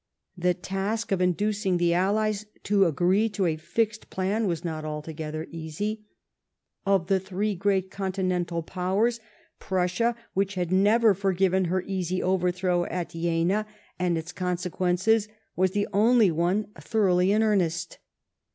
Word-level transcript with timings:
The 0.35 0.55
ta>k 0.55 1.11
of 1.13 1.19
hiducing' 1.19 1.77
the 1.77 1.93
Allies 1.93 2.47
to 2.63 2.85
agree 2.87 3.29
to 3.29 3.45
a 3.45 3.55
fixed 3.55 4.07
])lan 4.17 4.47
was 4.47 4.65
not 4.65 4.83
altofjether 4.83 5.45
easv. 5.53 5.99
Of 6.87 7.05
tlie 7.05 7.21
three 7.21 7.55
<rreat 7.55 7.91
Continental 7.91 8.63
Powers, 8.63 9.19
Prussia, 9.59 10.15
which 10.33 10.55
had 10.55 10.71
never 10.71 11.13
forgiven 11.13 11.65
her 11.65 11.83
easy 11.83 12.19
overthrow 12.23 12.85
at 12.85 13.09
Jena— 13.11 13.67
and 13.99 14.17
its 14.17 14.31
consequences— 14.31 15.27
was 15.55 15.69
the 15.73 15.87
only 15.93 16.31
one 16.31 16.69
thoroughly 16.79 17.31
in 17.31 17.43
earnest. 17.43 17.99